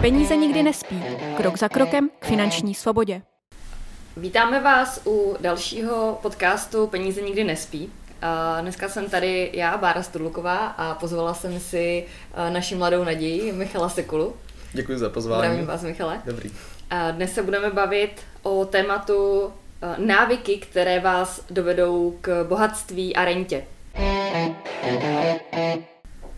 [0.00, 1.04] Peníze nikdy nespí.
[1.36, 3.22] Krok za krokem k finanční svobodě.
[4.16, 7.92] Vítáme vás u dalšího podcastu Peníze nikdy nespí.
[8.22, 12.04] A dneska jsem tady já, Bára Studluková, a pozvala jsem si
[12.48, 14.34] naši mladou naději, Michala Sekulu.
[14.72, 15.42] Děkuji za pozvání.
[15.42, 16.20] Zdravím vás, Michale.
[16.24, 16.50] Dobrý.
[16.90, 18.10] A dnes se budeme bavit
[18.42, 19.50] o tématu
[19.98, 23.64] návyky, které vás dovedou k bohatství a rentě.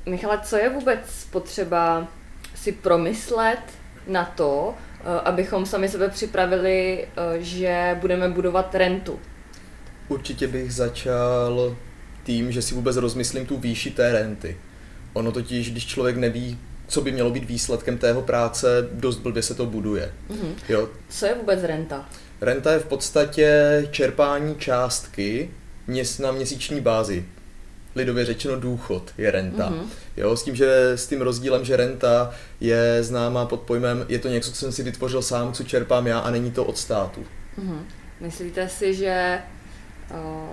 [0.07, 2.09] Michale, co je vůbec potřeba
[2.55, 3.59] si promyslet
[4.07, 9.21] na to, eh, abychom sami sebe připravili, eh, že budeme budovat rentu?
[10.09, 11.77] Určitě bych začal
[12.25, 14.57] tím, že si vůbec rozmyslím tu výši té renty.
[15.13, 16.59] Ono totiž, když člověk neví,
[16.89, 20.13] co by mělo být výsledkem tého práce, dost blbě se to buduje.
[20.29, 20.55] Mhm.
[20.69, 20.89] Jo.
[21.09, 22.09] Co je vůbec renta?
[22.41, 25.51] Renta je v podstatě čerpání částky
[26.21, 27.25] na měsíční bázi.
[27.95, 29.69] Lidově řečeno důchod je renta.
[29.71, 29.91] Mhm.
[30.17, 32.31] Jo, s tím, že s tím rozdílem, že renta
[32.61, 36.19] je známá pod pojmem, je to něco, co jsem si vytvořil sám, co čerpám já
[36.19, 37.25] a není to od státu.
[37.59, 37.87] Mhm.
[38.21, 39.39] Myslíte si, že
[40.15, 40.51] o,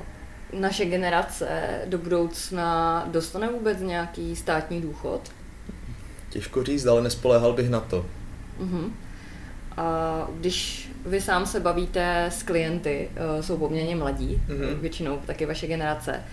[0.59, 1.47] naše generace
[1.85, 5.21] do budoucna dostane vůbec nějaký státní důchod?
[6.29, 8.05] Těžko říct, ale nespoléhal bych na to.
[8.59, 8.93] Mhm.
[9.77, 14.79] A když vy sám se bavíte s klienty, eh, jsou poměrně mladí, Mhm.
[14.81, 16.23] většinou taky vaše generace,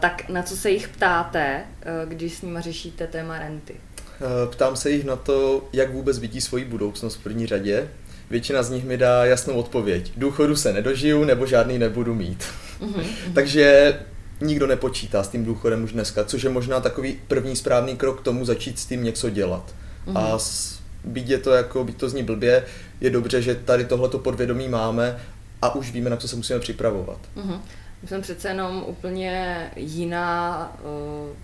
[0.00, 3.74] tak na co se jich ptáte, eh, když s nimi řešíte téma renty?
[3.74, 7.88] Eh, Ptám se jich na to, jak vůbec vidí svoji budoucnost v první řadě.
[8.30, 10.12] Většina z nich mi dá jasnou odpověď.
[10.16, 12.44] Důchodu se nedožiju nebo žádný nebudu mít.
[12.80, 13.04] Mhm.
[13.34, 13.98] Takže
[14.40, 18.24] nikdo nepočítá s tím důchodem už dneska, což je možná takový první správný krok k
[18.24, 19.74] tomu začít s tím něco dělat.
[20.06, 20.16] Mhm.
[20.16, 22.64] A s, byť je to jako, byť to zní blbě,
[23.00, 25.18] je dobře, že tady tohleto podvědomí máme
[25.62, 27.18] a už víme, na co se musíme připravovat.
[27.36, 27.60] Mhm.
[28.06, 31.34] Jsme přece jenom úplně jiná eh,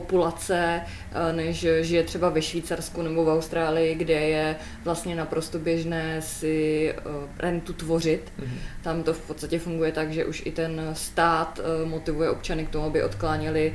[0.00, 6.22] populace, eh, než žije třeba ve Švýcarsku nebo v Austrálii, kde je vlastně naprosto běžné
[6.22, 7.02] si eh,
[7.38, 8.32] rentu tvořit.
[8.38, 8.58] Mhm.
[8.82, 12.70] Tam to v podstatě funguje tak, že už i ten stát eh, motivuje občany k
[12.70, 13.74] tomu, aby odkláněli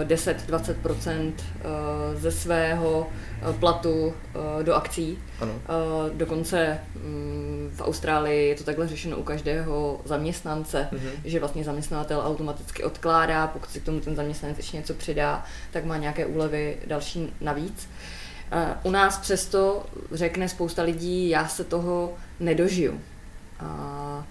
[0.00, 1.62] eh, 10-20% eh,
[2.16, 3.08] ze svého
[3.60, 4.14] platu
[4.62, 5.18] do akcí.
[5.40, 5.52] Ano.
[6.14, 11.08] Dokonce mm, v Austrálii je to takhle řešeno u každého zaměstnance, Mhm.
[11.24, 15.84] že vlastně zaměstnavatel automaticky odkládá, pokud si k tomu ten zaměstnanec ještě něco přidá, tak
[15.84, 17.88] má nějaké úlevy další navíc.
[18.52, 23.00] Eh, U nás přesto řekne spousta lidí, já se toho nedožiju.
[23.60, 24.26] A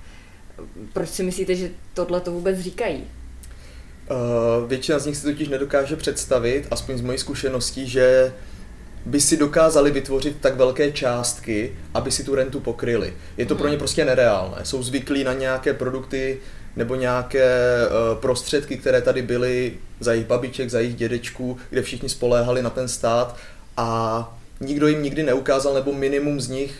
[0.93, 3.03] proč si myslíte, že tohle to vůbec říkají?
[4.11, 8.33] Uh, většina z nich si totiž nedokáže představit, aspoň z mojí zkušeností, že
[9.05, 13.13] by si dokázali vytvořit tak velké částky, aby si tu rentu pokryli.
[13.37, 14.57] Je to pro ně prostě nereálné.
[14.63, 16.39] Jsou zvyklí na nějaké produkty
[16.75, 22.09] nebo nějaké uh, prostředky, které tady byly za jejich babiček, za jejich dědečků, kde všichni
[22.09, 23.37] spoléhali na ten stát
[23.77, 26.75] a nikdo jim nikdy neukázal, nebo minimum z nich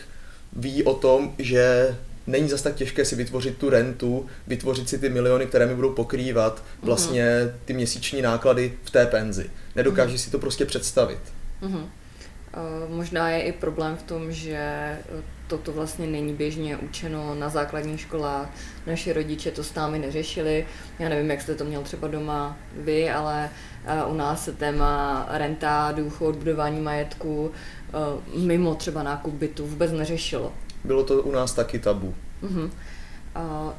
[0.56, 5.08] ví o tom, že není zas tak těžké si vytvořit tu rentu, vytvořit si ty
[5.08, 9.50] miliony, které mi budou pokrývat vlastně ty měsíční náklady v té penzi.
[9.76, 11.20] Nedokáží si to prostě představit.
[11.60, 11.90] Mhm.
[12.54, 12.58] Eh,
[12.94, 15.00] Možná je i problém v tom, že eh,
[15.46, 18.48] toto vlastně není běžně učeno na základních školách.
[18.86, 20.66] Naši rodiče to s námi neřešili.
[20.98, 23.50] Já nevím, jak jste to měl třeba doma vy, ale
[23.86, 27.50] eh, u nás se téma renta, důchod, budování majetku
[28.36, 30.52] mimo třeba nákup bytu vůbec neřešilo.
[30.84, 32.14] Bylo to u nás taky tabu.
[33.34, 33.74] A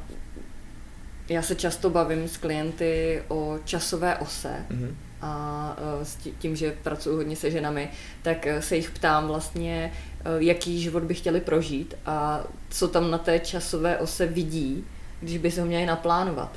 [1.28, 4.96] Já se často bavím s klienty o časové ose Mhm.
[5.24, 7.90] A eh, s tí- tím, že pracuji hodně se ženami,
[8.22, 13.10] tak eh, se jich ptám vlastně, eh, jaký život by chtěli prožít a co tam
[13.10, 14.84] na té časové ose vidí,
[15.20, 16.52] když by se ho měli naplánovat.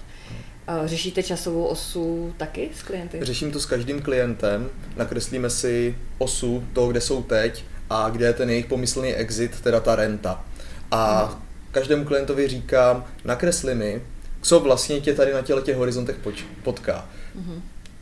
[0.85, 3.19] Řešíte časovou osu taky s klienty?
[3.21, 8.33] Řeším to s každým klientem, nakreslíme si osu toho, kde jsou teď a kde je
[8.33, 10.45] ten jejich pomyslný exit, teda ta renta.
[10.91, 11.33] A
[11.71, 14.01] každému klientovi říkám, nakresli mi,
[14.41, 16.15] co vlastně tě tady na těle těch horizontech
[16.63, 17.09] potká.
[17.35, 17.61] Mhm.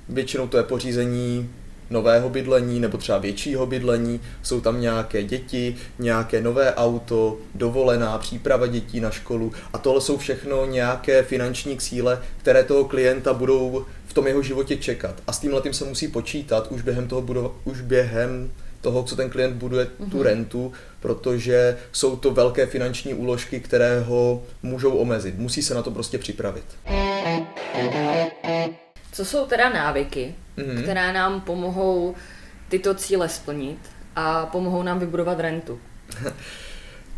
[0.10, 1.50] Většinou to je pořízení
[1.90, 8.68] nového bydlení nebo třeba většího bydlení, jsou tam nějaké děti, nějaké nové auto, dovolená, příprava
[8.68, 14.14] dětí na školu a tohle jsou všechno nějaké finanční cíle, které toho klienta budou v
[14.14, 15.16] tom jeho životě čekat.
[15.28, 19.16] A s tímhle tím se musí počítat už během toho, budova- už během toho, co
[19.16, 25.38] ten klient buduje tu rentu, protože jsou to velké finanční úložky, které ho můžou omezit.
[25.38, 26.66] Musí se na to prostě připravit.
[29.16, 30.82] Co jsou teda návyky, Mhm.
[30.84, 32.16] které nám pomohou
[32.70, 33.78] tyto cíle splnit
[34.16, 35.80] a pomohou nám vybudovat rentu?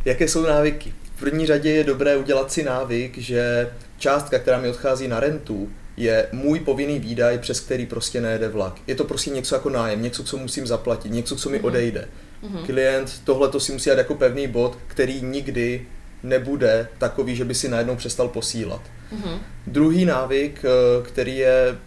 [0.06, 0.94] Jaké jsou návyky?
[1.16, 5.70] V první řadě je dobré udělat si návyk, že částka, která mi odchází na rentu,
[5.98, 8.76] je můj povinný výdaj, přes který prostě nejede vlak.
[8.88, 12.08] Je to prostě něco jako nájem, něco, co musím zaplatit, něco, co mi odejde.
[12.44, 12.66] Mm-hmm.
[12.66, 15.86] Klient tohle to si musí dát jako pevný bod, který nikdy
[16.24, 18.82] nebude takový, že by si najednou přestal posílat.
[19.14, 19.40] Mm-hmm.
[19.68, 21.78] Druhý návyk, eh, který je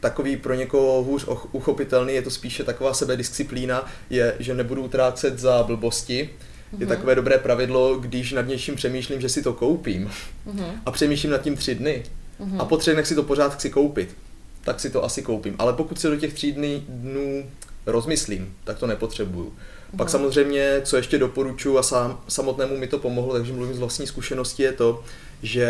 [0.00, 5.62] takový pro někoho hůř uchopitelný, je to spíše taková sebedisciplína, je, že nebudu utrácet za
[5.62, 6.30] blbosti.
[6.72, 6.88] Je mhm.
[6.88, 10.10] takové dobré pravidlo, když nad něčím přemýšlím, že si to koupím
[10.46, 10.72] mm-hmm.
[10.86, 12.02] a přemýšlím nad tím tři dny
[12.40, 12.60] mm-hmm.
[12.60, 14.16] a po třech dnech si to pořád chci koupit,
[14.64, 15.54] tak si to asi koupím.
[15.58, 17.44] Ale pokud si do těch tří dní, dnů
[17.86, 19.46] rozmyslím, tak to nepotřebuju.
[19.46, 19.96] Mm-hmm.
[19.96, 24.06] Pak samozřejmě, co ještě doporučuji a sám, samotnému mi to pomohlo, takže mluvím z vlastní
[24.06, 25.04] zkušenosti, je to,
[25.42, 25.68] že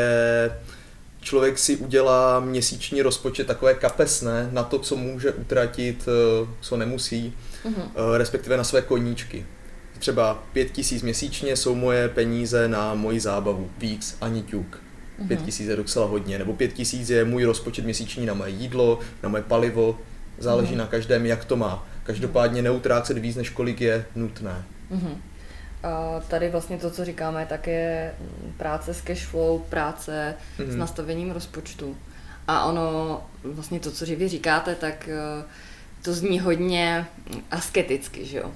[1.21, 7.33] člověk si udělá měsíční rozpočet takové kapesné na to, co může utratit, eh, co nemusí,
[7.65, 8.17] mm-hmm.
[8.17, 9.47] respektive na své koníčky.
[9.99, 14.83] Třeba pět tisíc měsíčně jsou moje peníze na moji zábavu, víc ani ťuk.
[15.21, 15.29] Mm-hmm.
[15.29, 18.99] Pět tisíc je docela hodně, nebo pět tisíc je můj rozpočet měsíční na moje jídlo,
[19.23, 19.99] na moje palivo,
[20.39, 20.79] záleží mm-hmm.
[20.79, 21.87] na každém, jak to má.
[22.03, 24.65] Každopádně neutrácet víc, než kolik je nutné.
[24.93, 25.15] Mm-hmm.
[25.83, 28.15] A tady vlastně to, co říkáme, tak je
[28.57, 30.67] práce s cashflow, práce mm-hmm.
[30.67, 30.79] s mhm.
[30.79, 31.97] nastavením rozpočtu.
[32.49, 35.45] A ono, vlastně to, co vy říkáte, tak eh,
[36.03, 37.07] to zní hodně
[37.51, 38.51] asketicky, že jo.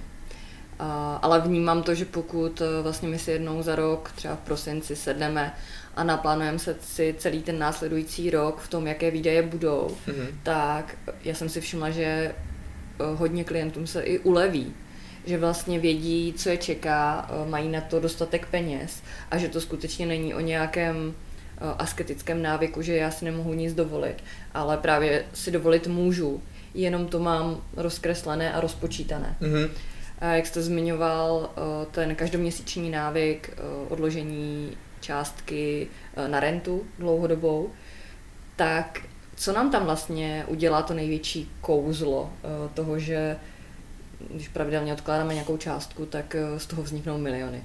[0.79, 4.41] A, ale vnímám to, že pokud eh, vlastně my si jednou za rok, třeba v
[4.41, 5.55] prosinci, sedneme
[5.97, 10.26] a naplánujeme se si celý ten následující rok v tom, jaké výdaje budou, mm-hmm.
[10.43, 12.35] tak já jsem si všimla, že eh,
[13.17, 14.75] hodně klientům se i uleví
[15.26, 19.61] že vlastně vědí, co je čeká, eh, mají na to dostatek peněz a že to
[19.61, 21.15] skutečně není o nějakém
[21.56, 24.17] eh, asketickém návyku, že já si nemohu nic dovolit,
[24.55, 26.43] ale právě si dovolit můžu,
[26.75, 29.37] jenom to mám rozkreslené a rozpočítané.
[29.41, 29.71] Mm-hmm.
[30.19, 33.56] A jak jste zmiňoval, eh, ten každoměsíční návyk
[33.88, 35.88] odložení částky
[36.26, 37.71] na rentu dlouhodobou,
[38.56, 39.00] tak
[39.37, 42.32] co nám tam vlastně udělá to největší kouzlo
[42.75, 43.37] toho, že
[44.31, 47.62] když pravidelně odkládáme nějakou částku, tak eh, z toho vzniknou miliony.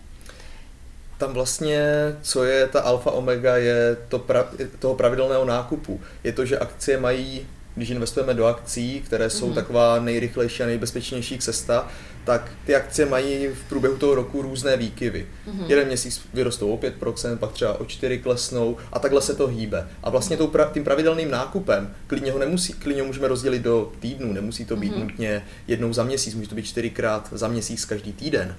[1.18, 1.82] Tam vlastně,
[2.22, 4.48] co je ta alfa omega, je to pra,
[4.80, 6.02] toho pravidelného nákupu.
[6.24, 9.56] Je to, že akcie mají, když investujeme do akcí, které jsou mm-hmm.
[9.56, 11.88] taková nejrychlejší a nejbezpečnější cesta,
[12.24, 15.28] tak ty akcie mají v průběhu toho roku různé výkyvy.
[15.48, 15.66] Mm-hmm.
[15.68, 19.88] Jeden měsíc vyrostou o 5%, pak třeba o 4 klesnou a takhle se to hýbe.
[20.04, 23.92] A vlastně tou pra, tím pravidelným nákupem, klidně ho nemusí, klidně ho můžeme rozdělit do
[24.00, 25.04] týdnů, nemusí to být mm-hmm.
[25.04, 28.56] nutně jednou za měsíc, může to být čtyřikrát za měsíc každý týden.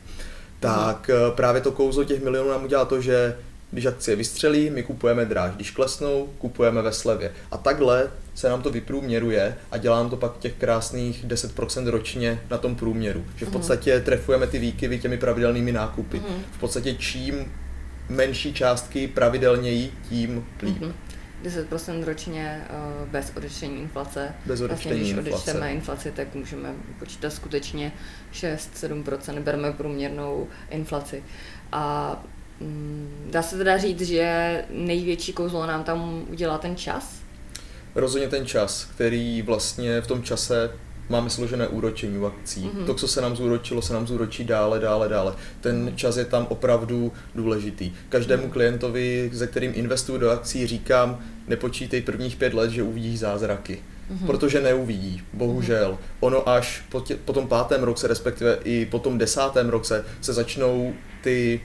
[0.61, 1.31] Tak mm-hmm.
[1.35, 3.37] právě to kouzlo těch milionů nám udělá to, že
[3.71, 5.55] když akcie vystřelí, my kupujeme dráž.
[5.55, 7.33] Když klesnou, kupujeme ve slevě.
[7.51, 12.58] A takhle se nám to vyprůměruje a dělám to pak těch krásných 10% ročně na
[12.58, 13.25] tom průměru.
[13.37, 13.58] Že v mhm.
[13.58, 16.19] podstatě trefujeme ty výkyvy těmi pravidelnými nákupy.
[16.19, 16.44] Mm.
[16.52, 17.52] V podstatě čím
[18.08, 20.82] menší částky pravidelněji, tím líp.
[20.82, 20.92] Mm-hmm.
[21.44, 22.64] 10% ročně
[23.02, 24.34] uh, bez odečtení inflace.
[24.46, 25.34] Bez odečtení vlastně, když inflace.
[25.34, 27.92] odečteme inflaci, tak můžeme počítat skutečně
[28.32, 31.22] 6-7%, bereme průměrnou inflaci.
[31.72, 32.16] A
[32.60, 37.19] mm, dá se teda říct, že největší kouzlo nám tam udělá ten čas?
[37.94, 40.70] Rozhodně ten čas, který vlastně v tom čase
[41.08, 42.60] máme složené úročení u akcí.
[42.60, 42.84] Mm-hmm.
[42.84, 45.34] To, co se nám zúročilo, se nám zúročí dále, dále, dále.
[45.60, 47.92] Ten čas je tam opravdu důležitý.
[48.08, 48.50] Každému mm-hmm.
[48.50, 53.78] klientovi, se kterým investuju do akcí, říkám, nepočítej prvních pět let, že uvidíš zázraky.
[54.12, 54.26] Mm-hmm.
[54.26, 55.92] Protože neuvidí, bohužel.
[55.92, 56.16] Mm-hmm.
[56.20, 60.32] Ono až po, tě, po tom pátém roce, respektive i po tom desátém roce, se
[60.32, 60.92] začnou
[61.23, 61.61] ty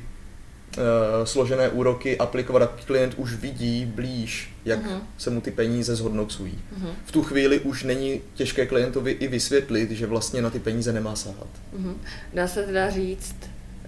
[1.23, 5.01] složené úroky aplikovat a klient už vidí blíž, jak uh-huh.
[5.17, 6.59] se mu ty peníze zhodnocují.
[6.79, 6.93] Uh-huh.
[7.05, 11.15] V tu chvíli už není těžké klientovi i vysvětlit, že vlastně na ty peníze nemá
[11.15, 11.47] sahat.
[11.77, 11.95] Uh-huh.
[12.33, 13.35] Dá se teda říct,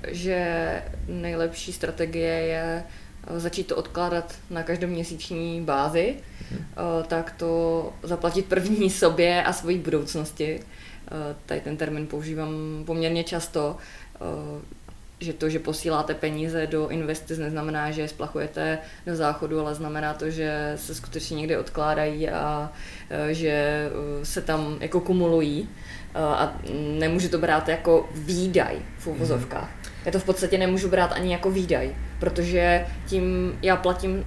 [0.07, 2.83] že nejlepší strategie je
[3.27, 7.03] eh, začít to odkládat na každoměsíční bázi, uh-huh.
[7.03, 10.59] tak to zaplatit první sobě a svojí budoucnosti.
[11.45, 13.77] Tady ten termín používám poměrně často
[15.19, 20.13] že to, že posíláte peníze do investic, neznamená, že je splachujete do záchodu, ale znamená
[20.13, 22.71] to, že se skutečně někde odkládají a
[23.09, 23.89] e, že e,
[24.25, 25.69] se tam jako kumulují
[26.13, 26.55] e, a
[26.99, 29.69] nemůžu to brát jako výdaj v uvozovkách.
[29.69, 30.01] Mm-hmm.
[30.05, 34.25] Já to v podstatě nemůžu brát ani jako výdaj, protože tím já platím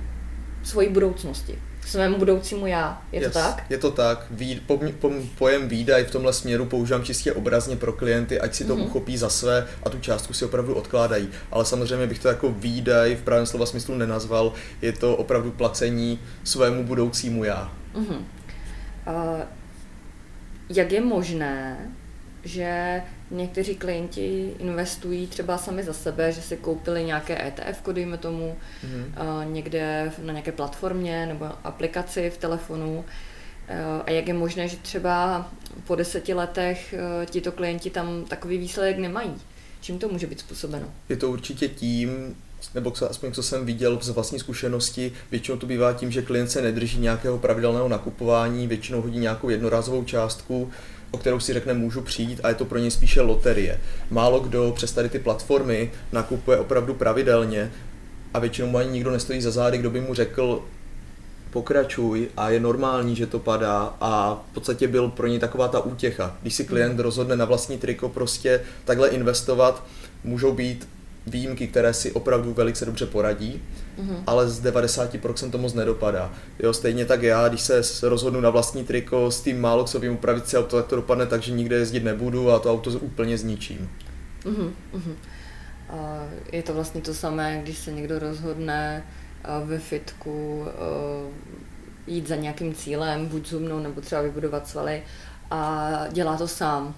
[0.63, 3.03] svoji budoucnosti svému budoucímu já.
[3.13, 3.65] Je yes, to tak?
[3.71, 4.27] Je to tak.
[4.31, 8.65] Vý, po, po, pojem výdaj v tomhle směru používám čistě obrazně pro klienty, ať si
[8.65, 8.85] to mm-hmm.
[8.85, 11.29] uchopí za své a tu částku si opravdu odkládají.
[11.51, 14.53] Ale samozřejmě bych to jako výdaj v pravém slova smyslu nenazval.
[14.83, 17.73] Je to opravdu placení svému budoucímu já.
[17.95, 18.19] Mm-hmm.
[19.07, 19.41] Uh,
[20.69, 21.91] jak je možné,
[22.45, 28.57] že Někteří klienti investují třeba sami za sebe, že si koupili nějaké ETF, dejme tomu,
[28.85, 29.53] mm-hmm.
[29.53, 33.05] někde na nějaké platformě nebo aplikaci v telefonu.
[34.05, 35.49] A jak je možné, že třeba
[35.87, 36.95] po deseti letech
[37.27, 39.35] tito klienti tam takový výsledek nemají?
[39.81, 40.87] Čím to může být způsobeno?
[41.09, 42.37] Je to určitě tím,
[42.75, 46.63] nebo aspoň co jsem viděl z vlastní zkušenosti, většinou to bývá tím, že klient se
[46.63, 50.71] nedrží nějakého pravidelného nakupování, většinou hodí nějakou jednorázovou částku,
[51.11, 53.81] o kterou si řekne, můžu přijít a je to pro ně spíše loterie.
[54.11, 57.73] Málo kdo přes tady ty platformy nakupuje opravdu pravidelně
[58.35, 60.63] a většinou mu ani nikdo nestojí za zády, kdo by mu řekl,
[61.51, 65.81] pokračuj a je normální, že to padá a v podstatě byl pro ně taková ta
[65.81, 66.37] útěcha.
[66.43, 69.85] Když si klient rozhodne na vlastní triko prostě takhle investovat,
[70.25, 70.89] můžou být
[71.31, 73.63] výjimky, které si opravdu velice dobře poradí,
[73.99, 74.23] mm-hmm.
[74.27, 76.33] ale z 90% to moc nedopadá.
[76.59, 80.13] Jo, stejně tak já, když se rozhodnu na vlastní triko s tím málo co vím
[80.13, 83.39] upravit si auto, tak to dopadne tak, že nikde jezdit nebudu a to auto úplně
[83.39, 83.91] zničím.
[84.45, 84.71] Mm-hmm.
[85.89, 89.05] A je to vlastně to samé, když se někdo rozhodne
[89.65, 90.67] ve fitku
[92.07, 95.03] jít za nějakým cílem, buď zubnou nebo třeba vybudovat svaly
[95.51, 96.95] a dělá to sám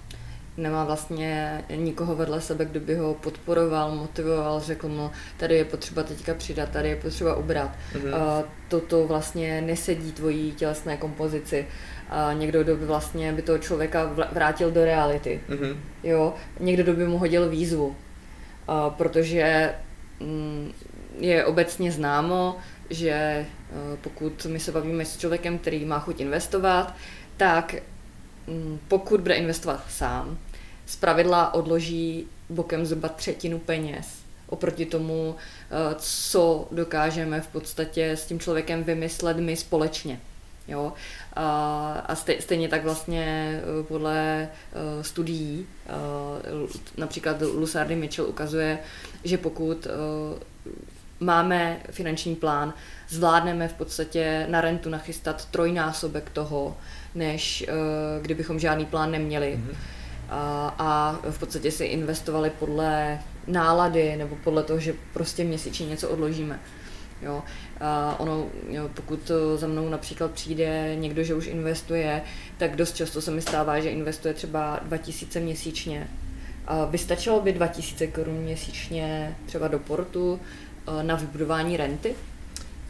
[0.57, 6.03] nemá vlastně nikoho vedle sebe, kdo by ho podporoval, motivoval, řekl mu, tady je potřeba
[6.03, 7.71] teďka přidat, tady je potřeba ubrat.
[7.93, 8.43] Mm-hmm.
[8.67, 11.67] Toto vlastně nesedí tvojí tělesné kompozici.
[12.09, 15.41] A někdo, kdo by vlastně by toho člověka vrátil do reality.
[15.49, 15.75] Mm-hmm.
[16.03, 16.33] Jo?
[16.59, 17.87] Někdo, kdo by mu hodil výzvu.
[17.87, 17.95] Uh,
[18.89, 19.73] protože
[20.19, 20.71] mm,
[21.19, 22.57] je obecně známo,
[22.89, 26.95] že uh, pokud my se bavíme s člověkem, který má chuť investovat,
[27.37, 27.75] tak
[28.87, 30.37] pokud bude investovat sám,
[30.85, 34.23] z pravidla odloží bokem zhruba třetinu peněz
[34.53, 40.19] oproti tomu, eh, co dokážeme v podstatě s tím člověkem vymyslet my společně.
[40.67, 40.93] Jo?
[41.35, 43.25] A, stejně tak vlastně
[43.59, 45.67] eh, podle uh, studií,
[46.97, 48.79] například Lusardy Mitchell ukazuje,
[49.23, 49.87] že pokud
[51.23, 52.73] máme finanční plán,
[53.09, 56.77] zvládneme v podstatě na rentu nachystat trojnásobek toho,
[57.15, 59.59] než uh, kdybychom žádný plán neměli.
[59.59, 59.75] Mm-hmm.
[60.29, 66.09] A, a v podstatě si investovali podle nálady nebo podle toho, že prostě měsíčně něco
[66.09, 66.59] odložíme.
[67.21, 67.43] Jo.
[67.79, 72.21] A ono, jo, pokud za mnou například přijde někdo, že už investuje,
[72.57, 76.07] tak dost často se mi stává, že investuje třeba 2000 měsíčně.
[76.67, 82.15] A vystačilo by 2000 korun měsíčně třeba do portu eh, na vybudování renty?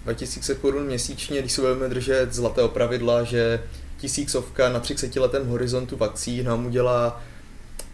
[0.04, 3.64] 2000 korun měsíčně, když se budeme držet zlatého pravidla, že
[3.98, 7.22] tisícovka na 30 letém horizontu vakcí nám udělá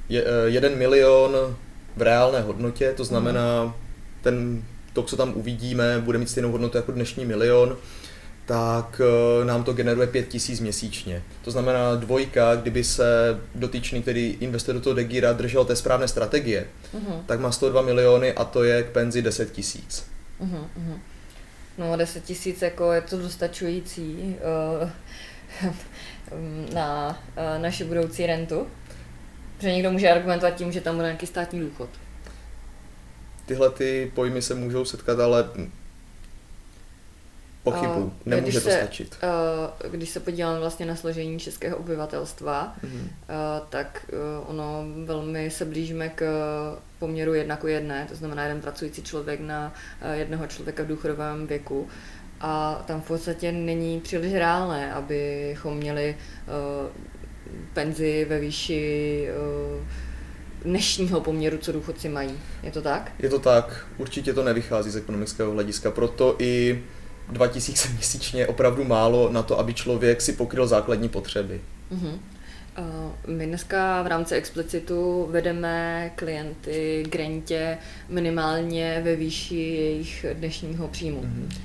[0.09, 1.31] je, eh, jeden milion
[1.95, 3.73] v reálné hodnotě, to znamená, mm.
[4.21, 4.63] ten,
[4.93, 7.77] to, co tam uvidíme, bude mít stejnou hodnotu jako dnešní milion,
[8.49, 11.23] tak eh, nám to generuje 5 tisíc měsíčně.
[11.41, 16.67] To znamená dvojka, kdyby se dotyčný, který investuje do toho Degira, držel té správné strategie,
[16.93, 17.23] uh-huh.
[17.25, 20.05] tak má 102 miliony a to je k penzi 10 tisíc.
[20.41, 20.99] Uh-huh,
[21.77, 24.35] No 10 tisíc jako je to dostačující.
[25.61, 25.73] Uh,
[26.73, 28.67] na uh, naši budoucí rentu.
[29.59, 31.89] Že někdo může argumentovat tím, že tam bude nějaký státní důchod.
[33.45, 35.49] Tyhle ty pojmy se můžou setkat, ale
[37.63, 39.17] pochybu, uh, nemůže když to se, stačit.
[39.23, 43.01] Uh, když se podívám vlastně na složení českého obyvatelstva, mm-hmm.
[43.01, 46.23] uh, tak uh, ono velmi se blížíme k
[46.99, 49.73] poměru jedna ku jedné, to znamená jeden pracující člověk na
[50.05, 51.87] uh, jednoho člověka v důchodovém věku.
[52.41, 56.89] A tam v podstatě není příliš reálné, abychom měli uh,
[57.73, 59.27] penzi ve výši
[59.77, 59.83] uh,
[60.63, 62.39] dnešního poměru, co důchodci mají.
[62.63, 63.11] Je to tak?
[63.19, 63.85] Je to tak.
[63.97, 65.91] Určitě to nevychází z ekonomického hlediska.
[65.91, 66.83] Proto i
[67.31, 71.61] 2000 měsíčně je opravdu málo na to, aby člověk si pokryl základní potřeby.
[71.91, 72.19] Uh-huh.
[73.27, 77.77] My dneska v rámci Explicitu vedeme klienty k rentě
[78.09, 81.21] minimálně ve výši jejich dnešního příjmu.
[81.21, 81.55] Uh-huh.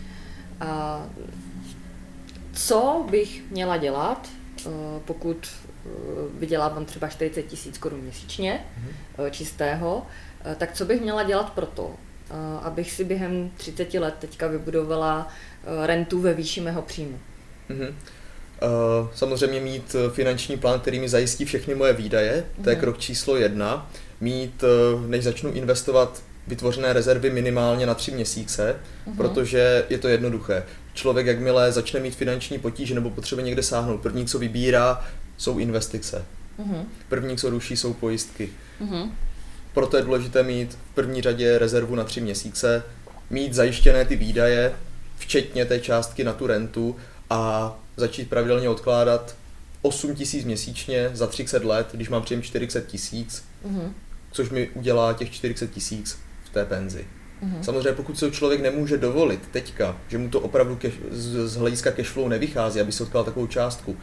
[0.61, 1.07] A
[2.53, 4.29] co bych měla dělat,
[4.67, 4.71] eh,
[5.05, 5.89] pokud eh,
[6.39, 8.65] vydělávám třeba 40 tisíc korun měsíčně
[9.19, 9.31] mm-hmm.
[9.31, 10.07] čistého,
[10.57, 11.95] tak co bych měla dělat pro to,
[12.63, 15.29] abych si během 30 let teďka vybudovala
[15.87, 17.19] rentu ve výši mého příjmu?
[17.71, 17.95] Mm-hmm.
[19.15, 22.81] Samozřejmě mít finanční plán, který mi zajistí všechny moje výdaje, to je mhm.
[22.81, 23.91] krok číslo jedna.
[24.21, 24.65] Mít,
[25.07, 29.17] než začnu investovat vytvořené rezervy minimálně na tři měsíce, uh-huh.
[29.17, 30.63] protože je to jednoduché.
[30.95, 35.05] Člověk, jakmile začne mít finanční potíže nebo potřebuje někde sáhnout, první, co vybírá,
[35.37, 36.25] jsou investice.
[36.59, 36.85] Uh-huh.
[37.09, 38.51] První, co ruší, jsou pojistky.
[38.81, 39.11] Uh-huh.
[39.75, 42.83] Proto je důležité mít v první řadě rezervu na tři měsíce,
[43.31, 44.73] mít zajištěné ty výdaje,
[45.25, 46.97] včetně té částky na tu rentu
[47.31, 49.37] a začít pravidelně odkládat
[49.83, 53.93] 8 tisíc měsíčně za 30 let, když mám příjem 40 tisíc, mm-hmm.
[54.31, 57.05] což mi udělá těch 40 tisíc v té penzi.
[57.43, 57.61] Mm-hmm.
[57.63, 60.79] Samozřejmě pokud se člověk nemůže dovolit teďka, že mu to opravdu
[61.11, 63.97] z, z hlediska cashflow nevychází, aby se odkládal takovou částku,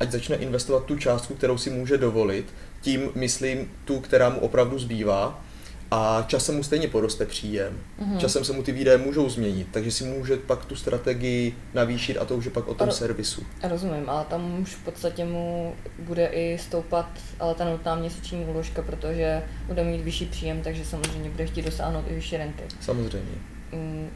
[0.00, 2.46] ať začne investovat tu částku, kterou si může dovolit,
[2.80, 5.44] tím myslím tu, která mu opravdu zbývá,
[5.94, 7.80] a časem mu stejně poroste příjem.
[8.00, 8.18] Mm-hmm.
[8.18, 12.24] Časem se mu ty výdaje můžou změnit, takže si může pak tu strategii navýšit a
[12.24, 13.42] to už je pak o tom Ro- servisu.
[13.68, 17.08] Rozumím, ale tam už v podstatě mu bude i stoupat
[17.40, 22.04] ale ta nutná měsíční úložka, protože bude mít vyšší příjem, takže samozřejmě bude chtít dosáhnout
[22.08, 22.62] i vyšší renty.
[22.80, 23.32] Samozřejmě.
[23.72, 24.10] Mm,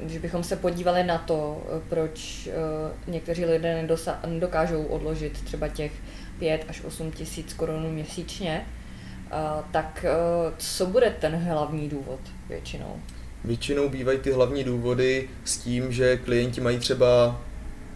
[0.00, 3.88] když bychom se podívali na to, proč eh, někteří lidé
[4.26, 5.92] nedokážou odložit třeba těch
[6.38, 8.66] 5 až 8 tisíc korun měsíčně,
[9.70, 12.96] tak eh, co bude ten hlavní důvod většinou?
[13.44, 17.40] Většinou bývají ty hlavní důvody s tím, že klienti mají třeba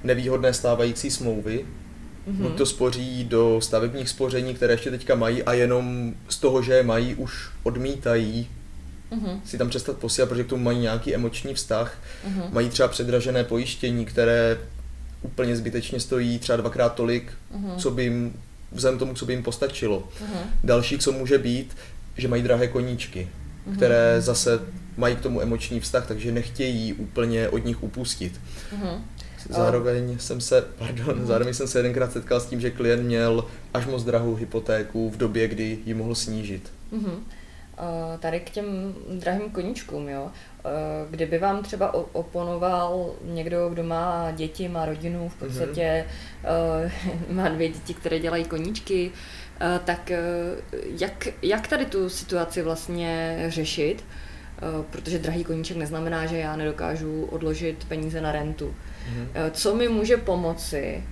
[0.04, 1.66] nevýhodné stávající smlouvy,
[2.28, 2.42] mm-hmm.
[2.42, 6.72] buď to spoří do stavebních spoření, které ještě teďka mají a jenom z toho, že
[6.72, 8.48] je mají, už odmítají
[9.12, 9.40] mm-hmm.
[9.44, 11.98] si tam přestat posílat, protože k tomu mají nějaký emoční vztah.
[12.28, 12.52] Mm-hmm.
[12.52, 14.58] Mají třeba předražené pojištění, které
[15.22, 17.76] úplně zbytečně stojí třeba dvakrát tolik, mm-hmm.
[17.76, 18.32] co by jim
[18.76, 20.00] vzhledem tomu, co by jim postačilo.
[20.00, 20.38] Uh-huh.
[20.64, 21.76] Další, co může být,
[22.16, 23.28] že mají drahé koníčky,
[23.68, 23.76] uh-huh.
[23.76, 24.60] které zase
[24.96, 28.40] mají k tomu emoční vztah, takže nechtějí úplně od nich upustit.
[28.72, 29.00] Uh-huh.
[29.50, 31.24] Zároveň jsem se, pardon, uh-huh.
[31.24, 35.16] zároveň jsem se jedenkrát setkal s tím, že klient měl až moc drahou hypotéku v
[35.16, 36.72] době, kdy ji mohl snížit.
[36.92, 37.14] Uh-huh.
[37.14, 40.30] Uh, tady k těm drahým koníčkům, jo.
[40.66, 45.48] Uh, kdyby vám třeba oponoval někdo, kdo má děti, má rodinu, v mhm.
[45.48, 46.04] podstatě
[47.28, 50.12] uh, má dvě děti, které dělají koníčky, uh, tak
[50.82, 54.04] jak, jak tady tu situaci vlastně řešit?
[54.90, 58.68] Protože drahý koníček neznamená, že já nedokážu odložit peníze na rentu.
[58.68, 59.50] Mm-hmm.
[59.50, 61.04] Co mi může pomoci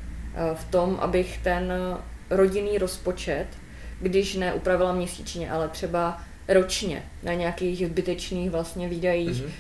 [0.55, 1.73] v tom, abych ten
[2.31, 3.47] rodinný rozpočet,
[4.01, 9.43] když neupravila měsíčně, ale třeba ročně na nějakých zbytečných vlastně výdajích.
[9.43, 9.51] Mm-hmm.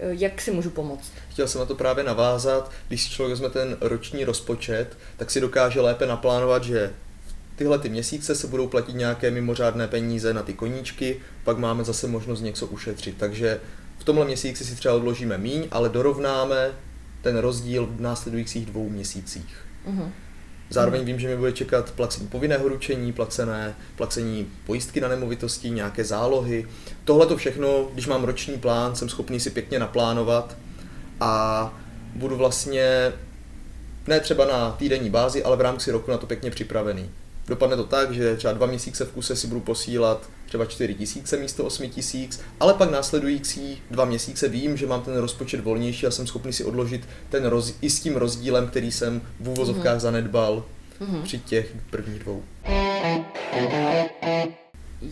[0.00, 1.12] Jak si můžu pomoct?
[1.30, 2.72] Chtěl jsem na to právě navázat.
[2.88, 6.92] Když si člověk vezme ten roční rozpočet, tak si dokáže lépe naplánovat, že
[7.56, 12.06] tyhle ty měsíce se budou platit nějaké mimořádné peníze na ty koníčky, pak máme zase
[12.06, 13.16] možnost něco ušetřit.
[13.18, 13.60] Takže
[13.98, 16.70] v tomhle měsíci si třeba odložíme míň, ale dorovnáme
[17.22, 19.56] ten rozdíl v následujících dvou měsících.
[19.90, 20.10] Mm-hmm.
[20.70, 26.04] Zároveň vím, že mi bude čekat placení povinného ručení, placené, placení pojistky na nemovitosti, nějaké
[26.04, 26.66] zálohy.
[27.04, 30.56] Tohle to všechno, když mám roční plán, jsem schopný si pěkně naplánovat
[31.20, 31.74] a
[32.14, 33.12] budu vlastně
[34.06, 37.10] ne třeba na týdenní bázi, ale v rámci roku na to pěkně připravený.
[37.48, 41.36] Dopadne to tak, že třeba dva měsíce v kuse si budu posílat třeba 4 tisíce
[41.36, 46.10] místo 8 tisíc, ale pak následující dva měsíce vím, že mám ten rozpočet volnější a
[46.10, 50.00] jsem schopný si odložit ten roz, i s tím rozdílem, který jsem v úvozovkách mm-hmm.
[50.00, 50.64] zanedbal
[51.00, 51.22] mm-hmm.
[51.22, 52.42] při těch prvních dvou.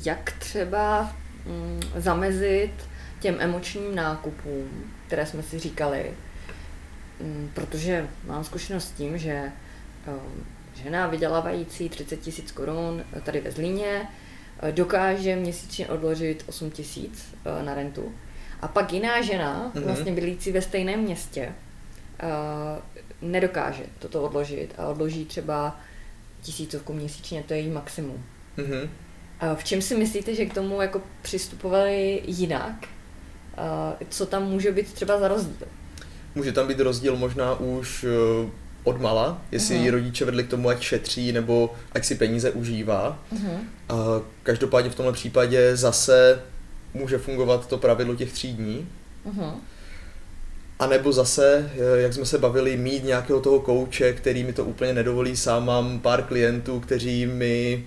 [0.04, 1.12] Jak třeba
[1.46, 2.72] mm, zamezit
[3.20, 6.10] těm emočním nákupům, které jsme si říkali,
[7.20, 9.52] mm, protože mám zkušenost s tím, že
[10.08, 10.44] um,
[10.82, 14.08] žena vydělávající 30 tisíc korun tady ve Zlíně
[14.60, 18.12] Eh, dokáže měsíčně odložit 8 tisíc eh, na rentu.
[18.60, 19.84] A pak jiná žena, mm-hmm.
[19.84, 21.52] vlastně bydlící ve stejném městě,
[22.20, 22.26] eh,
[23.22, 25.80] nedokáže toto odložit a odloží třeba
[26.42, 28.24] tisícovku měsíčně, to je její maximum.
[28.58, 28.88] Mm-hmm.
[29.54, 32.88] V čem si myslíte, že k tomu jako přistupovali jinak?
[34.08, 35.68] Co tam může být třeba za rozdíl?
[36.34, 38.06] Může tam být rozdíl možná už
[38.86, 39.90] od mala, jestli uh-huh.
[39.90, 43.18] rodiče vedli k tomu, ať šetří nebo ať si peníze užívá.
[43.34, 43.58] Uh-huh.
[43.88, 43.94] A
[44.42, 46.42] každopádně v tomhle případě zase
[46.94, 48.88] může fungovat to pravidlo těch tří dní.
[49.28, 49.54] Uh-huh.
[50.78, 54.92] A nebo zase, jak jsme se bavili, mít nějakého toho kouče, který mi to úplně
[54.92, 55.36] nedovolí.
[55.36, 57.84] Sám mám pár klientů, kteří mi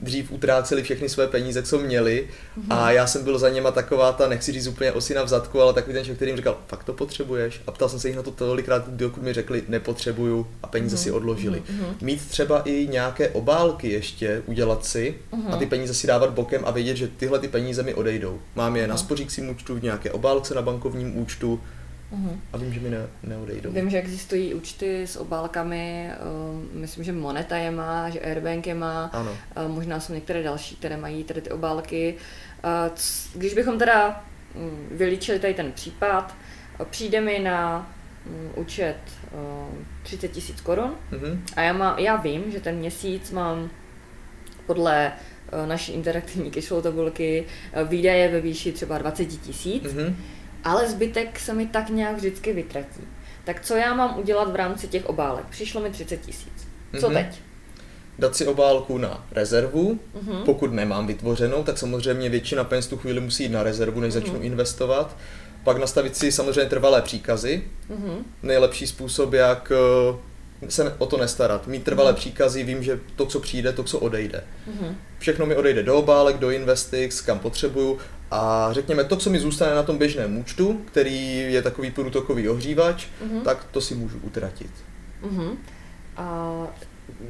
[0.00, 2.28] dřív utráceli všechny své peníze, co měli
[2.58, 2.66] mm-hmm.
[2.70, 5.72] a já jsem byl za něma taková ta, nechci říct úplně osina v zadku, ale
[5.72, 7.60] takový ten člověk, který jim říkal, fakt to potřebuješ?
[7.66, 11.00] A ptal jsem se jich na to tolikrát, dokud mi řekli, nepotřebuju a peníze mm-hmm.
[11.00, 11.58] si odložili.
[11.58, 11.94] Mm-hmm.
[12.00, 15.54] Mít třeba i nějaké obálky ještě, udělat si mm-hmm.
[15.54, 18.40] a ty peníze si dávat bokem a vědět, že tyhle ty peníze mi odejdou.
[18.54, 18.88] Mám je mm-hmm.
[18.88, 21.60] na spořícím účtu, v nějaké obálce na bankovním účtu,
[22.12, 22.38] Uh-huh.
[22.52, 23.70] A vím, že mi ne, neodejdou.
[23.72, 26.10] Vím, že existují účty s obálkami,
[26.72, 29.30] uh, myslím, že Moneta je má, že Airbank je má, ano.
[29.30, 32.14] Uh, možná jsou některé další, které mají tady ty obálky.
[32.64, 36.34] Uh, c- když bychom teda um, vylíčili tady ten případ,
[36.80, 37.92] uh, přijde mi na
[38.26, 38.96] um, účet
[39.32, 41.38] uh, 30 tisíc korun uh-huh.
[41.56, 43.70] a já, má, já vím, že ten měsíc mám
[44.66, 45.12] podle
[45.66, 47.44] naší interaktivní cashflow tabulky
[47.84, 49.84] výdaje ve výši třeba 20 tisíc.
[49.84, 50.14] Uh-huh
[50.66, 53.00] ale zbytek se mi tak nějak vždycky vytratí.
[53.44, 55.44] Tak co já mám udělat v rámci těch obálek?
[55.46, 56.68] Přišlo mi 30 tisíc.
[57.00, 57.14] Co mm-hmm.
[57.14, 57.40] teď?
[58.18, 60.44] dát si obálku na rezervu, mm-hmm.
[60.44, 64.18] pokud nemám vytvořenou, tak samozřejmě většina peněz tu chvíli musí jít na rezervu, než mm-hmm.
[64.18, 65.16] začnu investovat.
[65.64, 67.62] Pak nastavit si samozřejmě trvalé příkazy.
[67.90, 68.16] Mm-hmm.
[68.42, 69.72] Nejlepší způsob, jak
[70.64, 71.66] eh, se o to nestarat.
[71.66, 72.16] Mít trvalé mm-hmm.
[72.16, 74.44] příkazy, vím, že to, co přijde, to, co odejde.
[74.70, 74.94] Mm-hmm.
[75.18, 77.98] Všechno mi odejde do obálek, do investic, kam potřebuju
[78.30, 83.06] a řekněme, to, co mi zůstane na tom běžném účtu, který je takový průtokový ohřívač,
[83.06, 83.42] mm-hmm.
[83.42, 84.70] tak to si můžu utratit.
[85.22, 85.56] Mm-hmm.
[86.16, 86.66] A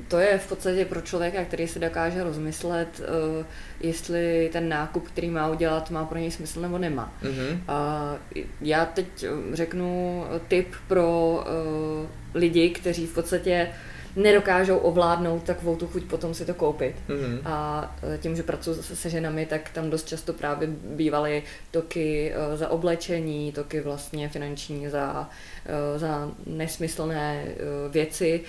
[0.09, 3.47] to je v podstatě pro člověka, který si dokáže rozmyslet, uh,
[3.81, 7.13] jestli ten nákup, který má udělat, má pro něj smysl nebo nemá.
[7.23, 7.53] Mm-hmm.
[7.53, 9.07] Uh, já teď
[9.53, 13.69] řeknu tip pro uh, lidi, kteří v podstatě
[14.17, 16.97] nedokážou ovládnout takovou tu chuť potom si to koupit.
[17.09, 17.41] Mm-hmm.
[17.45, 22.57] A e, tím, že pracuji se ženami, tak tam dost často právě bývaly toky e,
[22.57, 25.31] za oblečení, toky vlastně finanční za,
[25.67, 27.45] e, za nesmyslné
[27.91, 28.41] věci,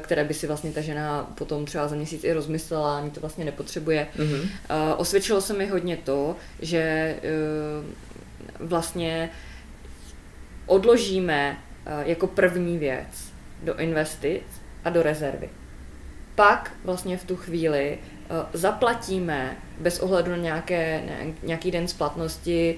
[0.00, 3.44] které by si vlastně ta žena potom třeba za měsíc i rozmyslela, ani to vlastně
[3.44, 4.06] nepotřebuje.
[4.16, 4.48] Mm-hmm.
[4.96, 7.16] Osvědčilo se mi hodně to, že
[8.58, 9.30] vlastně
[10.66, 11.58] odložíme
[12.04, 13.32] jako první věc
[13.62, 15.50] do investic a do rezervy.
[16.34, 21.02] Pak vlastně v tu chvíli uh, zaplatíme bez ohledu na nějaké,
[21.42, 22.76] nějaký den splatnosti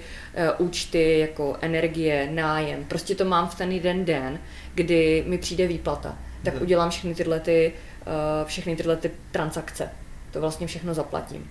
[0.58, 2.84] uh, účty jako energie, nájem.
[2.84, 4.38] Prostě to mám v ten jeden den,
[4.74, 6.18] kdy mi přijde výplata.
[6.44, 6.62] Tak hmm.
[6.62, 7.72] udělám všechny tyhle, ty,
[8.06, 9.90] uh, všechny tyhle ty transakce.
[10.30, 11.50] To vlastně všechno zaplatím.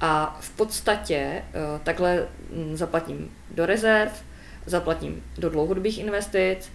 [0.00, 1.42] A v podstatě
[1.82, 4.24] takhle hm, zaplatím do rezerv,
[4.66, 6.72] zaplatím do dlouhodobých investic,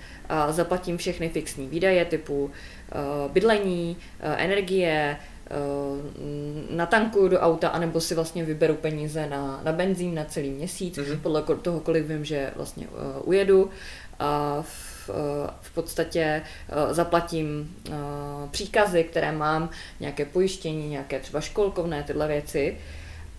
[0.49, 5.17] zaplatím všechny fixní výdaje typu uh, bydlení, uh, energie,
[5.51, 10.97] uh, natankuju do auta, anebo si vlastně vyberu peníze na, na benzín na celý měsíc,
[10.97, 11.19] mm-hmm.
[11.19, 12.87] podle toho, kolik vím, že vlastně
[13.23, 13.69] ujedu.
[14.19, 15.09] A v,
[15.61, 16.41] v podstatě
[16.91, 17.75] zaplatím
[18.51, 22.77] příkazy, které mám, nějaké pojištění, nějaké třeba školkovné, tyhle věci.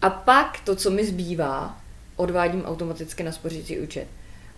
[0.02, 1.80] A pak to, co mi zbývá,
[2.16, 4.06] odvádím automaticky na spořící účet.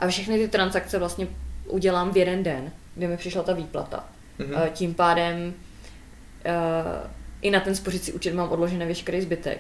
[0.01, 1.27] A všechny ty transakce vlastně
[1.67, 4.05] udělám v jeden den, kdy mi přišla ta výplata.
[4.39, 4.71] Mm-hmm.
[4.73, 7.11] Tím pádem uh,
[7.43, 9.59] i na ten spořící účet mám odložený veškerý zbytek.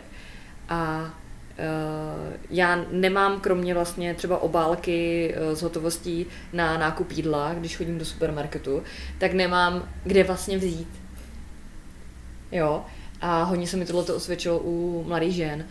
[0.68, 7.76] A uh, já nemám kromě vlastně třeba obálky uh, s hotovostí na nákup jídla, když
[7.76, 8.82] chodím do supermarketu,
[9.18, 10.88] tak nemám kde vlastně vzít.
[12.52, 12.84] Jo.
[13.20, 15.64] A hodně se mi tohle osvědčilo u mladých žen,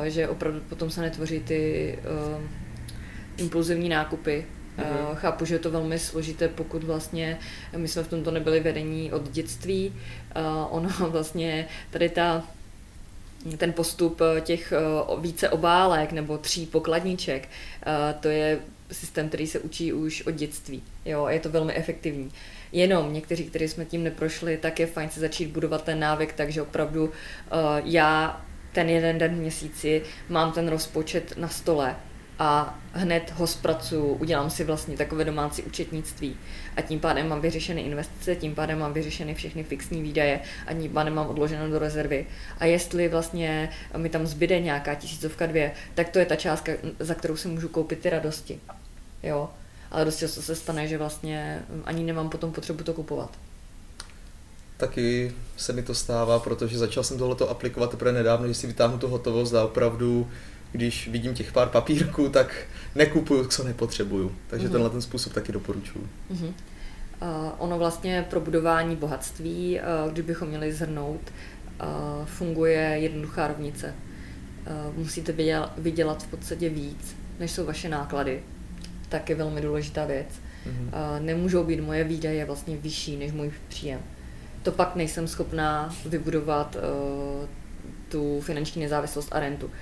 [0.00, 1.98] uh, že opravdu potom se netvoří ty
[2.34, 2.42] uh,
[3.36, 4.46] impulzivní nákupy,
[4.80, 5.14] Mm-hmm.
[5.14, 7.38] Chápu, že je to velmi složité, pokud vlastně
[7.76, 9.94] my jsme v tomto nebyli vedení od dětství.
[10.70, 12.44] Ono vlastně tady ta
[13.56, 17.48] ten postup eh, těch eh, více obálek nebo tří pokladníček,
[18.20, 18.58] to je
[18.92, 20.82] systém, který se učí už od dětství.
[21.04, 22.30] Jo, je to velmi efektivní.
[22.72, 26.62] Jenom někteří, kteří jsme tím neprošli, tak je fajn si začít budovat ten návyk, takže
[26.62, 27.10] opravdu
[27.84, 28.40] já
[28.72, 31.96] ten jeden den v měsíci mám ten rozpočet na stole
[32.40, 36.36] a hned ho zpracuju, udělám si vlastně takové domácí účetnictví
[36.76, 40.92] a tím pádem mám vyřešené investice, tím pádem mám vyřešeny všechny fixní výdaje a tím
[40.92, 42.26] pádem mám odloženo do rezervy.
[42.58, 47.14] A jestli vlastně mi tam zbyde nějaká tisícovka dvě, tak to je ta částka, za
[47.14, 48.60] kterou si můžu koupit ty radosti.
[49.22, 49.50] Jo?
[49.90, 53.30] Ale dost často se stane, že vlastně ani nemám potom potřebu to kupovat.
[54.76, 58.98] Taky se mi to stává, protože začal jsem tohleto aplikovat teprve nedávno, že si vytáhnu
[58.98, 60.30] tu hotovost a opravdu
[60.72, 64.34] když vidím těch pár papírků, tak nekupuju, co nepotřebuju.
[64.46, 64.72] Takže mm-hmm.
[64.72, 66.08] tenhle ten způsob taky doporučuji.
[66.32, 66.52] Mm-hmm.
[67.22, 73.94] Uh, ono vlastně pro budování bohatství, uh, kdybychom měli zhrnout, uh, funguje jednoduchá rovnice.
[74.90, 78.42] Uh, musíte vydělat, vydělat v podstatě víc, než jsou vaše náklady.
[79.08, 80.26] Tak je velmi důležitá věc.
[80.66, 80.84] Mm-hmm.
[80.84, 84.00] Uh, nemůžou být moje výdaje vlastně vyšší než můj příjem.
[84.62, 87.48] To pak nejsem schopná vybudovat uh,
[88.08, 89.66] tu finanční nezávislost a rentu.
[89.66, 89.72] Uh,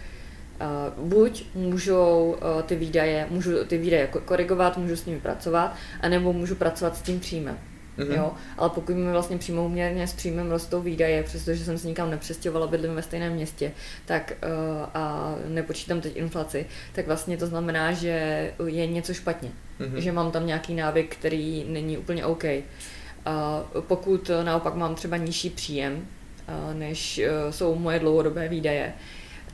[0.96, 6.54] buď můžou uh, ty výdaje, můžu ty výdaje korigovat, můžu s nimi pracovat, anebo můžu
[6.54, 7.58] pracovat s tím příjmem.
[7.98, 8.16] Mm-hmm.
[8.16, 8.32] Jo?
[8.58, 12.66] Ale pokud mi vlastně přímou měrně s příjmem rostou výdaje, přestože jsem se nikam nepřestěhovala,
[12.66, 13.72] bydlím ve stejném městě,
[14.06, 19.50] tak uh, a nepočítám teď inflaci, tak vlastně to znamená, že je něco špatně.
[19.80, 19.96] Mm-hmm.
[19.96, 22.44] Že mám tam nějaký návyk, který není úplně OK.
[22.44, 28.94] Uh, pokud naopak mám třeba nižší příjem, uh, než uh, jsou moje dlouhodobé výdaje,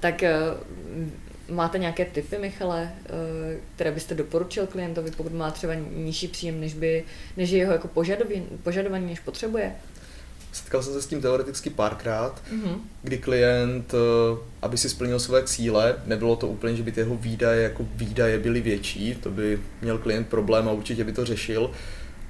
[0.04, 0.32] tak eh,
[1.48, 3.08] máte nějaké typy, Michale, eh,
[3.74, 7.04] které byste doporučil klientovi, pokud má třeba nižší příjem, než, by,
[7.36, 9.72] než je jeho jako požadovaný, požadovaný, než potřebuje?
[10.52, 12.78] Setkal jsem se s tím teoreticky párkrát, mm-hmm.
[13.02, 17.16] kdy klient, eh, aby si splnil své cíle, nebylo to úplně, že by ty jeho
[17.16, 21.70] výdaje jako výdaje byly větší, to by měl klient problém a určitě by to řešil,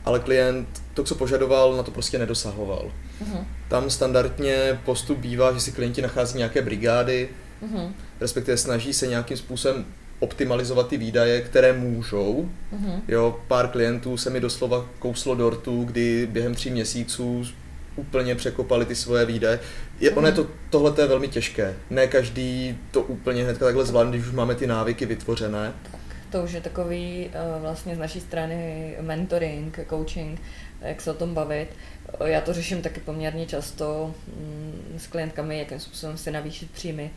[0.05, 2.93] ale klient to, co požadoval, na to prostě nedosahoval.
[3.25, 3.45] Uh-huh.
[3.69, 7.29] Tam standardně postup bývá, že si klienti nachází nějaké brigády,
[7.65, 7.93] uh-huh.
[8.21, 9.85] respektive snaží se nějakým způsobem
[10.19, 12.49] optimalizovat ty výdaje, které můžou.
[12.73, 13.01] Uh-huh.
[13.09, 17.45] Jo, pár klientů se mi doslova kouslo dortu, kdy během tří měsíců
[17.97, 19.61] úplně překopali ty svoje výdaje.
[20.01, 21.75] Je, ono je to, tohle je velmi těžké.
[21.91, 25.73] Ne každý to úplně hned takhle zvládne, když už máme ty návyky vytvořené.
[25.91, 26.01] Tak,
[26.31, 30.41] to už je takový uh, vlastně z naší strany mentoring, coaching,
[30.81, 31.69] jak se o tom bavit.
[32.25, 37.11] Já to řeším taky poměrně často mm, s klientkami, jakým způsobem si navýšit příjmy.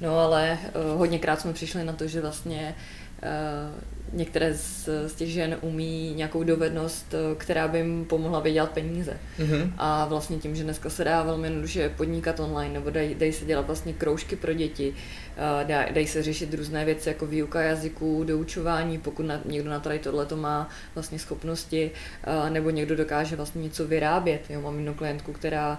[0.00, 0.58] No ale
[0.92, 2.74] uh, hodněkrát jsme přišli na to, že vlastně
[3.22, 8.70] uh, některé z, z těch žen umí nějakou dovednost, eh, která by jim pomohla vydělat
[8.70, 9.16] peníze.
[9.38, 9.72] Mm-hmm.
[9.78, 13.44] A vlastně tím, že dneska se dá velmi jednoduše podnikat online, nebo dají, dají se
[13.44, 14.94] dělat vlastně kroužky pro děti,
[15.36, 19.80] eh, dá, dají se řešit různé věci jako výuka jazyků, doučování, pokud na, někdo na
[19.80, 21.90] tady tohle to má vlastně schopnosti,
[22.24, 24.40] eh, nebo někdo dokáže vlastně něco vyrábět.
[24.50, 25.78] Jo, mám jednu klientku, která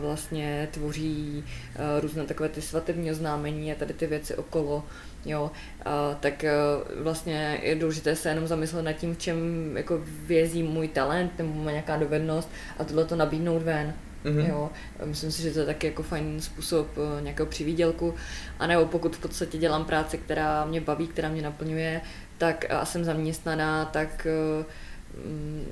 [0.00, 1.44] vlastně tvoří
[2.00, 4.84] různé takové ty svatební oznámení a tady ty věci okolo
[5.24, 5.50] jo,
[5.84, 9.36] a, tak a, e, vlastně je důležité se jenom zamyslet nad tím, v čem
[9.76, 13.94] jako vězí můj talent nebo má nějaká dovednost a tohle to nabídnout ven.
[14.24, 14.48] Mm-hmm.
[14.48, 14.70] Jo,
[15.04, 18.14] myslím si, že to je taky jako fajn způsob e, nějakého přivídělku.
[18.58, 22.00] A nebo pokud v podstatě dělám práci, která mě baví, která mě naplňuje,
[22.38, 24.26] tak a jsem zaměstnaná, tak
[24.60, 24.64] uh,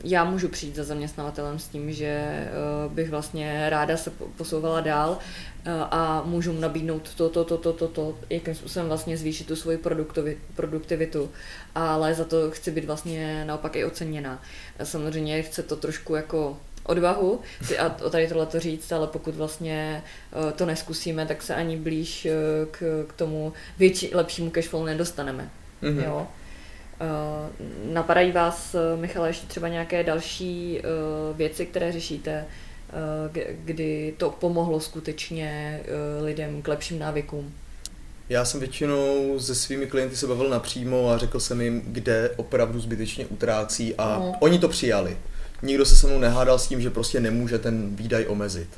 [0.05, 2.49] já můžu přijít za zaměstnavatelem s tím, že eh,
[2.89, 5.19] bych vlastně ráda se posouvala dál
[5.65, 9.47] eh, a můžu mu nabídnout to, to, to, to, to, to, jakým způsobem vlastně zvýšit
[9.47, 9.79] tu svoji
[10.55, 11.31] produktivitu,
[11.75, 14.43] ale za to chci být vlastně naopak i oceněná.
[14.83, 20.03] Samozřejmě chce to trošku jako odvahu si a tady tohle to říct, ale pokud vlastně
[20.33, 22.29] eh, to neskusíme, tak se ani blíž
[22.71, 25.51] k, k tomu větší, lepšímu cashflow nedostaneme.
[25.83, 26.05] Mm-hmm.
[26.05, 26.27] Jo?
[27.01, 32.45] Uh, napadají vás, eh, Michale, ještě třeba nějaké další uh, věci, které řešíte,
[33.65, 35.81] kdy to pomohlo skutečně
[36.21, 37.55] lidem k lepším návykům?
[38.29, 42.81] Já jsem většinou se svými klienty se bavil napřímo a řekl jsem jim, kde opravdu
[42.81, 44.35] zbytečně utrácí a uh-huh.
[44.41, 45.17] oni to přijali.
[45.63, 48.69] Nikdo se se mnou nehádal s tím, že prostě nemůže ten výdaj omezit.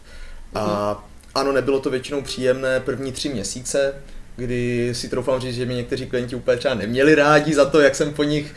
[0.55, 1.05] A mhm.
[1.35, 3.95] ano, nebylo to většinou příjemné první tři měsíce,
[4.41, 7.95] kdy si troufám říct, že mě někteří klienti úplně třeba neměli rádi za to, jak
[7.95, 8.55] jsem po nich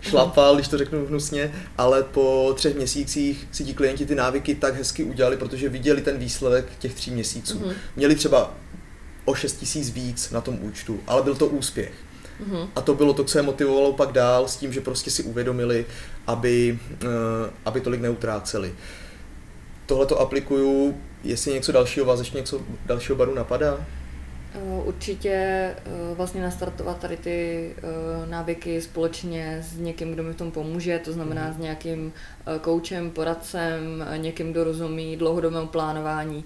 [0.00, 4.74] šlapal, když to řeknu hnusně, ale po třech měsících si ti klienti ty návyky tak
[4.74, 7.58] hezky udělali, protože viděli ten výsledek těch tří měsíců.
[7.58, 7.72] Mm-hmm.
[7.96, 8.54] Měli třeba
[9.24, 11.92] o 6 tisíc víc na tom účtu, ale byl to úspěch.
[12.40, 12.68] Mm-hmm.
[12.76, 15.86] A to bylo to, co je motivovalo pak dál s tím, že prostě si uvědomili,
[16.26, 17.08] aby, uh,
[17.64, 18.74] aby tolik neutráceli.
[19.86, 23.86] Tohle to aplikuju, jestli něco dalšího vás ještě něco dalšího baru napadá?
[24.54, 25.74] Eh, určitě eh,
[26.14, 31.12] vlastně nastartovat tady ty eh, návyky společně s někým, kdo mi v tom pomůže, to
[31.12, 31.54] znamená mhm.
[31.54, 32.12] s nějakým
[32.60, 36.44] koučem, poradcem, někým, kdo rozumí dlouhodobému plánování.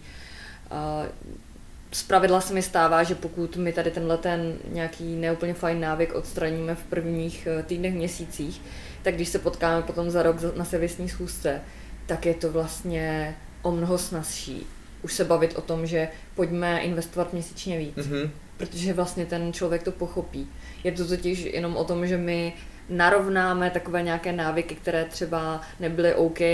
[1.93, 6.15] Z pravidla se mi stává, že pokud my tady tenhle ten nějaký neúplně fajn návyk
[6.15, 8.63] odstraníme v prvních týdnech, měsících,
[9.03, 11.61] tak když se potkáme potom za rok na servisní schůzce,
[12.07, 14.67] tak je to vlastně o mnoho snazší
[15.03, 17.97] už se bavit o tom, že pojďme investovat měsíčně víc.
[17.97, 18.31] Mm-hmm.
[18.57, 20.49] Protože vlastně ten člověk to pochopí.
[20.85, 22.53] Je to totiž jenom o tom, že my
[22.89, 26.47] narovnáme takové nějaké návyky, které třeba nebyly OK uh,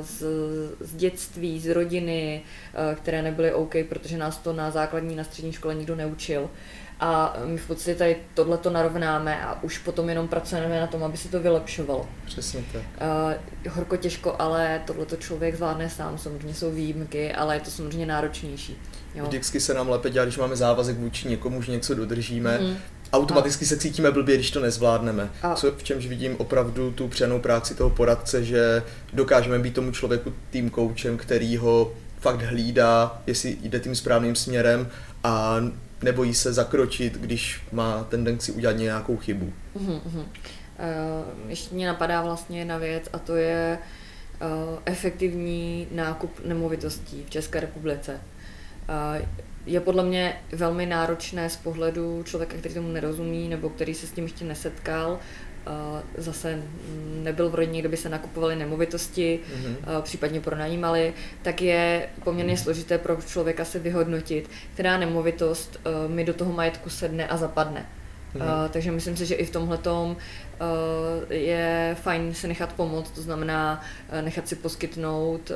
[0.00, 0.24] z,
[0.80, 5.52] z dětství, z rodiny, uh, které nebyly OK, protože nás to na základní, na střední
[5.52, 6.50] škole nikdo neučil
[7.00, 11.04] a my v podstatě tady tohle to narovnáme a už potom jenom pracujeme na tom,
[11.04, 12.08] aby se to vylepšovalo.
[12.24, 12.82] Přesně tak.
[13.66, 17.70] Uh, horko těžko, ale tohle to člověk zvládne sám, samozřejmě jsou výjimky, ale je to
[17.70, 18.76] samozřejmě náročnější.
[19.14, 19.24] Jo.
[19.24, 22.58] Vždycky se nám lépe dělá, když máme závazek vůči někomu, že něco dodržíme.
[22.58, 22.76] Mm.
[23.12, 23.68] Automaticky a.
[23.68, 25.30] se cítíme blbě, když to nezvládneme.
[25.42, 25.54] A.
[25.54, 28.82] Co, v čemž vidím opravdu tu přenou práci toho poradce, že
[29.12, 34.88] dokážeme být tomu člověku tým koučem, který ho fakt hlídá, jestli jde tím správným směrem
[35.24, 35.56] a
[36.02, 39.52] nebojí se zakročit, když má tendenci udělat nějakou chybu.
[39.76, 40.24] Uh-huh, uh-huh.
[40.24, 43.78] Uh, ještě mě napadá vlastně jedna věc a to je
[44.40, 48.20] uh, efektivní nákup nemovitostí v České republice.
[49.20, 49.26] Uh,
[49.66, 54.12] je podle mě velmi náročné z pohledu člověka, který tomu nerozumí nebo který se s
[54.12, 55.18] tím ještě nesetkal,
[56.16, 56.62] zase
[57.22, 60.02] nebyl v rodině, kde by se nakupovaly nemovitosti, mm-hmm.
[60.02, 66.52] případně pronajímali, tak je poměrně složité pro člověka se vyhodnotit, která nemovitost mi do toho
[66.52, 67.86] majetku sedne a zapadne.
[68.34, 68.64] Mm-hmm.
[68.64, 69.78] Uh, takže myslím si, že i v tomhle
[71.30, 75.52] je fajn si nechat pomoct, to znamená eh, nechat si poskytnout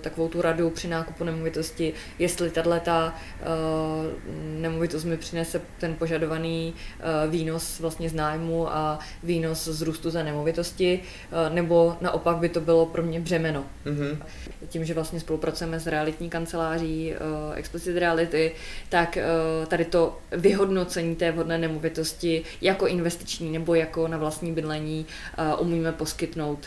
[0.00, 3.14] takovou tu radu při nákupu nemovitosti, jestli tato ta
[4.58, 6.74] nemovitost mi přinese ten požadovaný
[7.30, 11.02] výnos vlastně z nájmu a výnos z růstu za nemovitosti,
[11.48, 13.64] nebo naopak by to bylo pro mě břemeno.
[13.86, 14.18] Mm-hmm.
[14.68, 17.14] Tím, že vlastně spolupracujeme s realitní kanceláří
[17.54, 18.52] Explicit Reality,
[18.88, 19.18] tak
[19.66, 25.06] tady to vyhodnocení té vhodné nemovitosti jako investiční nebo jako na vlastní bydlení
[25.58, 26.58] umíme poskytnout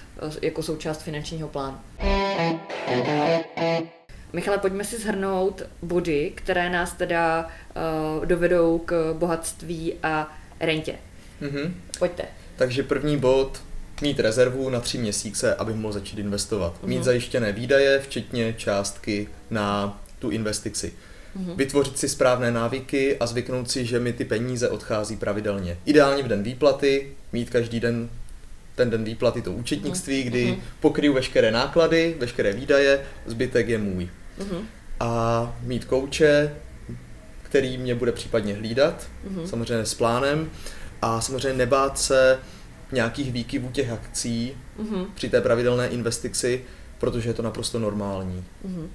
[0.42, 1.78] jako součást finančního plánu.
[4.34, 7.48] Michale, pojďme si zhrnout body, které nás teda
[8.18, 10.96] uh, dovedou k bohatství a rentě.
[11.42, 11.72] Mm-hmm.
[12.00, 12.24] Pojďte.
[12.56, 13.62] Takže první bod,
[14.02, 16.74] mít rezervu na tři měsíce, aby mohl začít investovat.
[16.74, 16.88] Mm-hmm.
[16.88, 20.94] Mít zajištěné výdaje, včetně částky na tu investici.
[21.38, 21.56] Mm-hmm.
[21.56, 25.78] Vytvořit si správné návyky a zvyknout si, že mi ty peníze odchází pravidelně.
[25.86, 28.10] Ideálně v den výplaty, mít každý den
[28.80, 30.60] ten den výplaty to účetnictví, kdy mm-hmm.
[30.80, 34.10] pokryju veškeré náklady, veškeré výdaje, zbytek je můj.
[34.40, 34.62] Mm-hmm.
[35.00, 36.56] A mít kouče,
[37.44, 39.46] který mě bude případně hlídat, mm-hmm.
[39.46, 40.50] samozřejmě s plánem,
[41.02, 42.40] a samozřejmě nebát se
[42.92, 45.06] nějakých výkyvů těch akcí mm-hmm.
[45.16, 46.64] při té pravidelné investici,
[46.98, 48.44] protože je to naprosto normální.
[48.68, 48.88] Mm-hmm.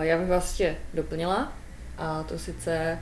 [0.00, 1.52] Já bych vás ještě doplnila,
[1.98, 2.98] a to sice e,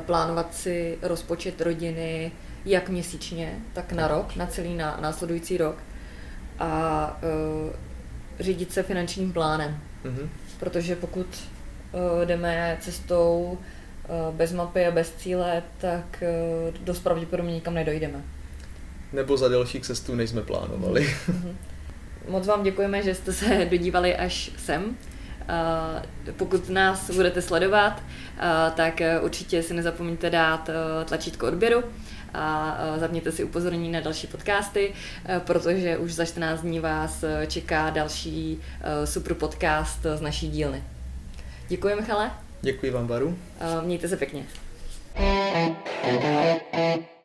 [0.00, 2.32] plánovat si rozpočet rodiny
[2.66, 5.76] jak měsíčně, tak na rok, na celý následující rok
[6.58, 7.20] a
[7.66, 7.72] uh,
[8.40, 9.78] řídit se finančním plánem.
[10.04, 10.28] Mm-hmm.
[10.60, 13.58] Protože pokud uh, jdeme cestou
[14.08, 16.22] uh, bez mapy a bez cíle, tak
[16.68, 18.22] uh, dost pravděpodobně nikam nedojdeme.
[19.12, 21.06] Nebo za delší cestu, než jsme plánovali.
[21.06, 21.54] Mm-hmm.
[22.28, 24.96] Moc vám děkujeme, že jste se dodívali až sem.
[26.36, 28.02] Pokud nás budete sledovat,
[28.76, 30.70] tak určitě si nezapomeňte dát
[31.04, 31.82] tlačítko odběru
[32.36, 34.92] a zapněte si upozornění na další podcasty,
[35.38, 38.60] protože už za 14 dní vás čeká další
[39.04, 40.82] super podcast z naší dílny.
[41.68, 42.30] Děkuji, Michale.
[42.60, 43.38] Děkuji vám, Baru.
[43.82, 44.44] Mějte se pěkně.